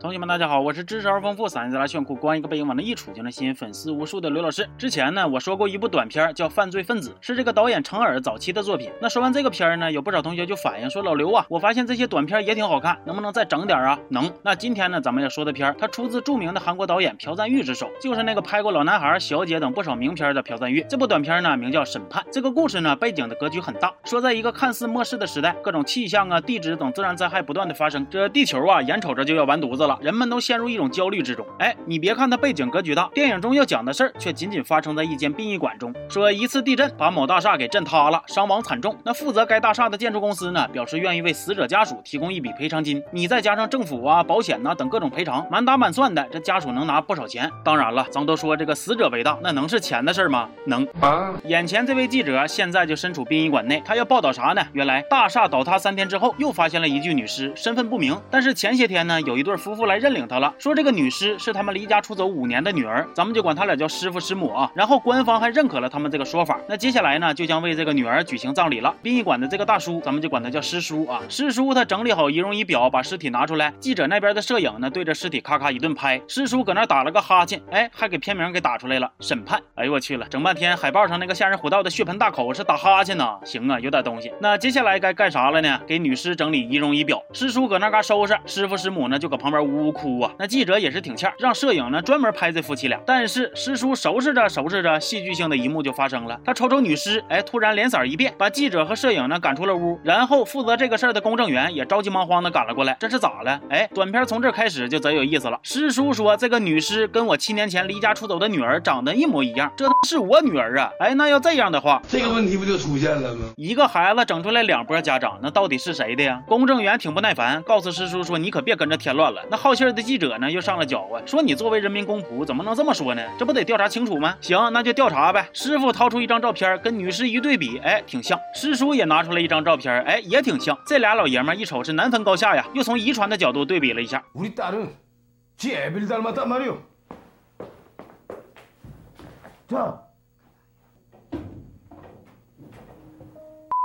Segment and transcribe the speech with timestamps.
[0.00, 4.66] 同学们，大家好，我是知识而丰富、嗓音贼拉炫酷、光一个背影往那一杵就能吸引粉丝无数的刘老师。
[4.78, 8.90] 之前呢，我说过一部短片叫《犯罪分子》，是这个导演程耳早期的作品。
[8.98, 14.32] 那说完这个片儿呢，有不少同学就反映说：“老刘啊，我发现这些短片也挺好看，能不能再整点啊？”能。
[14.42, 20.82] 那今天呢，咱们要说的片儿，它出自著名的韩国导演朴赞玉之手，就是那个拍过《老男孩》《小姐》等不少名片的朴赞玉。
[20.88, 22.22] 这部短片呢，名叫《审判》。
[22.32, 30.70] 这个故事呢，背景的格局很大，说在一个看似末世的时代，各种气象啊、地质等自然灾害不断的发生，这地球啊，眼瞅着就要完犊子了，人们都陷入。
[30.70, 35.92] 一种焦虑之中，哎，你别看它背景格局大，电影中要讲的事儿却仅仅发生在一间殡仪馆中。
[36.08, 38.96] 说一次地震把某大厦给震塌了，伤亡惨重。
[39.02, 43.02] 那负责该大厦的建筑公司呢，表示愿意为死者家属提供一笔赔偿金。
[43.10, 47.50] 你再加上政府啊、保险呐等各种赔偿，满打满算的，这家属能拿不少钱。
[47.64, 50.48] 当然了，咱都说这个死者为大，那能是钱的事儿吗？
[50.66, 51.34] 能啊。
[51.46, 54.62] 眼前这位记者现在就身处殡仪馆内，他要报道啥呢？
[54.72, 58.16] 原来大厦倒塌三天之后，又发现了一具女尸，身份不明。
[58.30, 60.52] 但是前些天呢，有一对夫妇来认领她了。
[60.58, 64.70] 说这个女尸是他们离家出走五年的女儿，咱们就管他俩叫师傅师母啊。
[64.74, 66.58] 然后官方还认可了他们这个说法。
[66.68, 68.94] 那接下来呢，就将为这个女儿举行葬礼了。
[69.02, 71.20] 殡仪馆的这个大叔，咱们就管他叫师叔啊。
[71.28, 73.72] 师叔他整理好仪容仪表，把尸体拿出来。
[73.80, 76.20] 记者那边的摄影呢，对着尸体咔咔一顿拍。
[76.28, 79.60] 师叔搁那打了个哈欠，哎，还给片名给打出来了，审判。
[79.74, 83.38] 哎呦我去了，整半天海报上那个吓人虎道的血盆大口是打哈欠呢。
[83.44, 84.32] 行啊，有点东西。
[84.40, 85.80] 那接下来该干啥了呢？
[85.86, 87.22] 给女尸整理仪容仪表。
[87.32, 90.32] 师叔搁那嘎收拾，师傅师母呢就搁旁边呜呜哭啊。
[90.38, 91.32] 那记者也是挺欠。
[91.38, 96.38] 让摄影呢专门拍这夫妻俩，但是师叔收拾着收拾着，戏剧性的一幕就发生了。
[96.44, 99.98] 他瞅瞅女尸，哎，突然脸色一变，把记者和摄影呢赶出了屋。
[100.02, 102.96] 然后负责这个事儿的公证员也着急忙慌的赶了过来。
[102.98, 103.60] 这是咋了？
[103.70, 105.58] 哎，短片从这开始就贼有意思了。
[105.62, 110.90] 师叔说这个女尸跟我七年前离家出走的女儿长得一模一样，这是我女儿啊！
[110.98, 113.46] 哎，那要这样的话，这个问题不就出现了吗？
[113.56, 116.42] 一个孩子整出来两波家长，那到底是谁的呀？
[116.46, 119.42] 公证员挺不耐烦，告诉师叔说你可别跟着添乱了。
[119.50, 122.00] 那好信的记者呢又上了搅和，说你作为人民。
[122.00, 123.22] 公仆怎么能这么说呢？
[123.38, 124.34] 这不得调查清楚吗？
[124.40, 125.48] 行，那就调查呗。
[125.52, 128.40] 师傅掏出一张照片，跟女尸一对比，哎，挺像。
[128.54, 130.76] 师叔也拿出来一张照片，哎，也挺像。
[130.86, 134.24] 这俩老爷们一瞅是难分高下呀，又从遗传的角度对比了一下。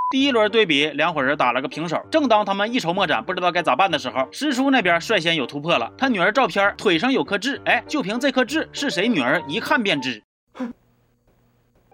[0.08, 2.00] 第一轮对比，两伙人打了个平手。
[2.12, 5.92] 正当他们一筹莫展，不知道该咋办的时候，师叔那边率先有突破了。
[5.98, 10.22] 他女儿照片腿上有颗痣，哎，就凭这颗痣是谁女儿，一看便知。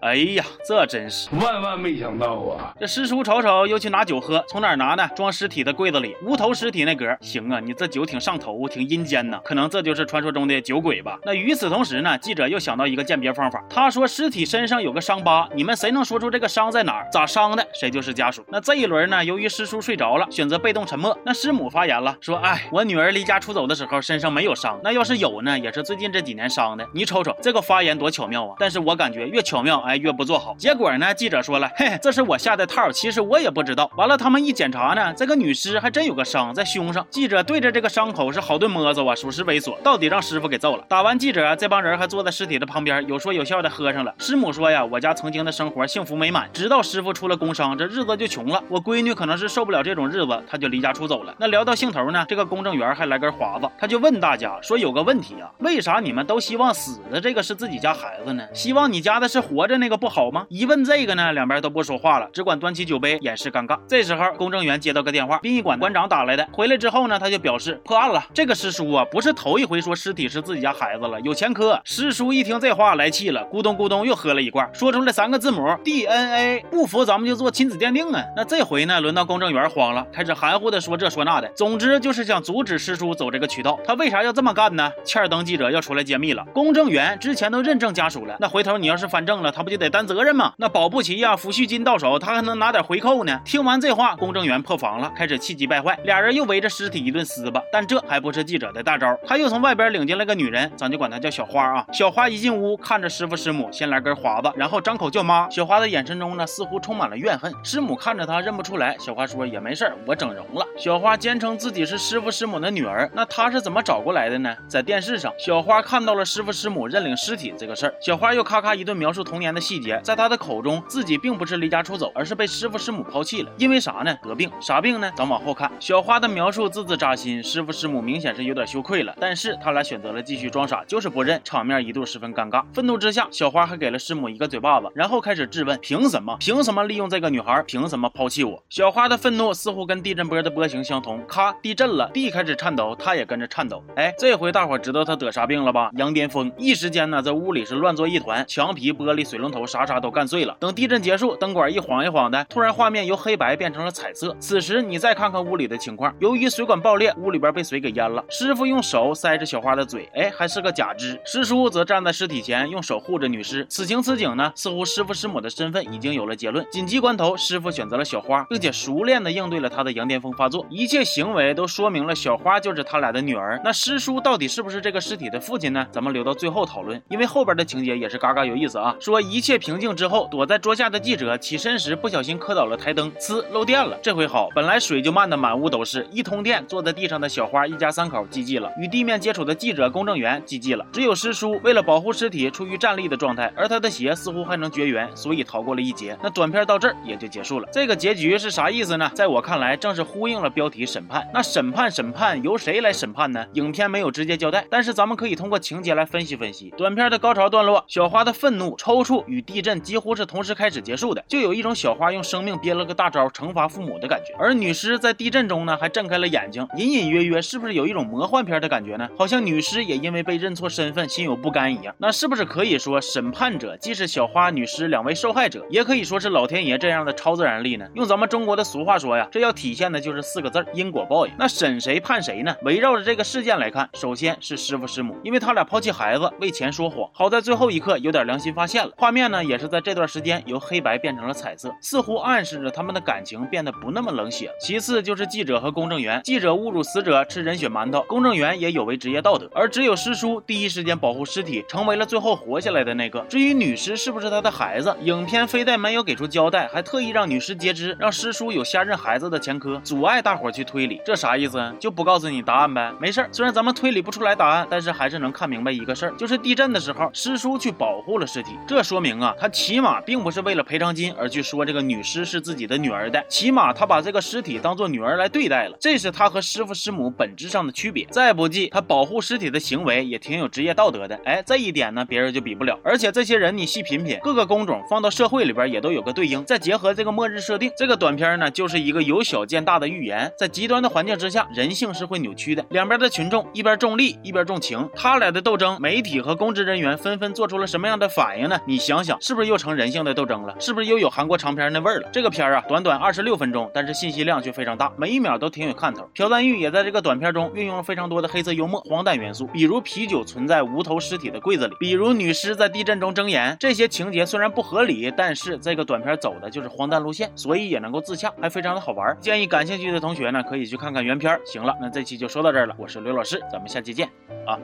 [0.03, 2.75] 哎呀，这真是万万没想到啊！
[2.77, 5.09] 这师叔瞅瞅，又去拿酒喝，从哪儿拿呢？
[5.15, 7.05] 装尸体的柜子里，无头尸体那格。
[7.21, 9.39] 行啊，你这酒挺上头，挺阴间呐。
[9.45, 11.17] 可能这就是传说中的酒鬼吧？
[11.23, 13.63] 那与此同时呢，记者又想到一个鉴别方法。
[13.69, 18.43] 他说尸体身上有个伤疤，你们谁能说出这个伤在哪儿，咋伤的，谁就是家属。
[18.49, 21.17] 那这一轮呢，由于师叔睡着了，选择被动沉默。
[21.25, 26.85] 那师母发言了，说：“哎，我女儿离家出走的时候身上没有伤，那要是有呢，也是最近这几年伤的。
[26.93, 28.55] 你瞅瞅这个发言多巧妙啊！
[28.59, 30.55] 但是我感觉越巧妙，哎，越不做好。
[30.57, 31.13] 结果呢？
[31.13, 33.89] 记者说了，嘿，这是我下的套，其实我也不知道。
[33.95, 37.05] 完了，他们一检查呢，这个女尸还真有个伤在胸上。
[37.09, 40.83] 记者对着这个伤口是好顿摸索啊，属实猥琐，到底让师傅给揍了。
[40.87, 44.13] 打完记者，这帮人还坐在尸体的旁边，有说有笑的喝上了。
[44.17, 48.63] 师母说呀，我家曾经的生活幸福美满，直到师傅出了工伤，这日子就穷了。
[48.69, 51.33] 我闺女可能是受不了这种日子，她就离家出走了。
[51.37, 58.43] 那聊到兴头呢，这个公证员还来根华子，他就问大家说，有个问题啊，为啥你们都希望死的这个是自己家孩子呢？
[58.53, 60.47] 希望你家的是活着呢那个不好吗？
[60.49, 61.43] 一问这个呢，两。
[61.45, 63.77] 边都不说话了，只管端起酒杯掩饰尴尬。
[63.85, 66.47] 这时候，公证员接到个电话，殡仪馆馆长打来的。
[66.53, 68.23] 回来之后呢，他就表示破案了。
[68.33, 71.77] 这个师叔啊，不是头一回说尸体是自己家孩子了，有前科。
[71.83, 76.63] 师叔一听这话来气了，咕咚咕咚又喝了一罐，说出了三个字母 DNA。
[76.71, 78.23] 不服咱们就做亲子鉴定啊。
[78.37, 81.49] 那这回呢，轮到公证员慌了，开始含糊的说这说那的。
[81.49, 83.77] 总之就是想阻止师叔走这个渠道。
[83.85, 84.89] 他为啥要这么干呢？
[85.03, 86.45] 欠儿登记者要出来揭秘了。
[86.53, 90.53] 公证员之前都认证家属了，那回头你要是翻证了，他不就得担责任嘛？
[90.57, 91.35] 那保不齐呀。
[91.35, 93.41] 抚恤金到手，他还能拿点回扣呢。
[93.43, 97.59] 听完这话，公证员破防了，开始气急败坏，俩人又围着尸体一顿撕吧。
[97.71, 101.83] 但这还不是记者的大招，他又从外边领进来个女人，咱就管她叫小花啊。
[101.91, 105.49] 小花一进屋，看着师傅师母，先来根华子，然后张口叫妈。
[105.49, 107.51] 小花的眼神中呢，似乎充满了怨恨。
[107.63, 110.63] 师母看着她认不出来，小花说也没事我整容了。
[110.77, 114.55] 小花坚称自己是师傅师母的女儿，那她是怎么找过来的呢？
[114.67, 117.93] 在电视上，小花看到了师傅师母认领尸体这个事儿。
[117.99, 123.51] 小花又咔咔一顿描述童年的细节，在他的口中，自己并不是离家出走，而是被师傅师母抛弃了。
[123.57, 124.15] 因为啥呢？
[124.23, 125.11] 得病，啥病呢？
[125.15, 125.71] 咱往后看。
[125.79, 132.63] 小花的描述字字扎心，师傅师母明显是有点羞愧了，但是他俩选择了继续装傻，就是不认，场面一度十分尴尬。
[132.73, 136.35] 愤怒之下，小花还给了师母一个嘴巴子，然后开始质问：凭什么？
[136.39, 137.63] 凭什么利用这个女孩？
[137.67, 138.63] 凭什么抛弃我？
[138.69, 143.83] 小花的愤怒似乎跟地震波的波形相同，咔，地震了，地开始颤抖，她也跟着颤抖。
[143.95, 145.91] 哎，这回大伙知道她得啥病了吧？
[145.97, 146.51] 羊癫疯。
[146.57, 150.55] 一时间呢，这屋里是乱作一团，墙皮、玻璃、水龙头啥啥都干碎了。
[150.57, 154.33] 等地震结束，灯管一晃一晃的，突然画面由黑白变成了彩色。
[154.39, 158.23] 此时你再看看屋里的情况，由于水管爆裂，屋里边被水给淹了。
[158.29, 161.19] 师傅用手塞着小花的嘴，哎，还是个假肢。
[161.25, 163.65] 师叔则站在尸体前，用手护着女尸。
[163.69, 166.65] 此情此景呢，似乎师傅师母的身份已经有了结论。
[166.71, 170.65] 紧急关头，师傅选择了小花，并且熟练的应对了他的羊癫疯发作。
[170.69, 173.59] 一切行为都说明了小花就是他俩的女儿。
[173.63, 175.85] 那师叔到底是不是这个尸体的父亲呢？
[175.91, 178.95] 咱们留到最后讨论，因为后边的情节也是嘎嘎有意思啊。
[178.99, 183.97] 说一一切平静之后，躲在桌下的记者起身时不小心磕倒了台灯，呲漏电了。
[183.99, 196.15] 这回好，本来水就漫的满屋都是，一通电，坐在地上的小花一家三口寂寂了，与地面接触的记者、公证员寂寂了，只有师叔为了保护尸体处于站立的状态，而他的血似乎还能绝缘，所以逃过了一劫。
[196.21, 197.67] 那短片到这儿也就结束了。
[197.71, 199.09] 这个结局是啥意思呢？
[199.15, 201.27] 在我看来，正是呼应了标题审判。
[201.33, 203.43] 那审判审判由谁来审判呢？
[203.53, 206.71] 影片没有直接交代，但是咱们可以通过情节来分析分析。
[206.77, 214.33] 短片的高潮段落，小花的愤怒、抽搐与地震几乎是同时开始结束的，就有一种小花用生命憋了个大招惩罚父母的感觉。
[214.37, 219.09] 而女尸在地震中呢，还睁开了眼睛，隐隐约约是不是有一种魔幻片的感觉呢？
[219.17, 221.93] 好像女尸也因为被认错身份心有不甘一样。
[221.97, 227.87] 那是不是可以说审判者既是小花、女尸两位受害者，也可以说是老天爷这样的超自然力呢？
[227.95, 231.33] 用咱们中国的俗话说呀，这要体现的就是四个字因果报应。
[231.37, 232.55] 那审谁判谁呢？
[232.63, 238.91] 围绕着这个事件来看，首先是师傅师母，因为他俩抛弃孩子，为钱说谎，好在最后一刻有点良心发现了。
[238.97, 244.51] 画面呢，也是在这段时间由黑白变成了彩色，似乎暗示着他们的感情变得不那么冷血。
[244.59, 253.21] 其次就是记者和公证员，记者侮辱死者吃人血馒头，公证员也有违职业道德，而只有师叔第一时间保护尸体，成为了最后活下来的那个。
[253.29, 260.99] 至于女尸是不是他的孩子，影片非但没有给出交代，还特意让女尸截肢，让师叔有下认孩子的前科，阻碍大伙去推理。
[261.05, 261.73] 这啥意思？
[261.79, 262.91] 就不告诉你答案呗？
[262.99, 278.05] 没事儿，虽然咱们推理不出来答案，但是还是能看明白一个事儿，就是地震的时候，师叔去保护了尸体，这说明啊，他起码并不是为了赔偿金而去说这个女尸是自己的女儿的，起码他把这个尸体当做女儿来对待了，这是他和师傅师母本质上的区别。
[278.09, 282.79] 再不济，他保护尸体的行为也挺有职业道德的，哎，这一点呢，别人就比不了。
[282.83, 290.31] 而且这些人你细品品，各个工种放到社会里边也都有个对应，再结合这个末日设定，这个短片呢，就是一个由小见大的预言。
[290.37, 292.63] 在极端的环境之下，人性是会扭曲的。
[292.69, 298.59] 两边的群众一边重利，一边重情，他俩的斗争，媒体和公职人员纷纷做出了什么样的反应呢？
[298.67, 300.55] 你想想想，是不是又成人性的斗争了？
[300.59, 302.09] 是不是又有韩国长片那味儿了？
[302.11, 306.07] 这个片儿啊，短短二十六分钟，但是信息量却非常大，每一秒都挺有看头。
[306.13, 319.17] 朴赞玉也在这个短片中运用了非常多的黑色幽默、荒诞元素，比如啤酒存在无头尸体的柜子里，比如女尸在地震中睁眼，这些情节虽然不合理，但是这个短片走的就是荒诞路线，所以也能够自洽，还非常的好玩。
[319.19, 321.39] 建议感兴趣的同学呢，可以去看看原片。
[321.45, 324.07] 行了，那这期就说到这儿了，我是刘老师，咱们下期见
[324.45, 324.59] 啊。